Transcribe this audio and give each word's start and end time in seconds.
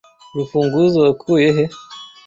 Urufunguzo 0.33 0.97
wakuye 1.05 1.47
he? 1.55 1.63